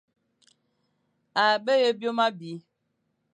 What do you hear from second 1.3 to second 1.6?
A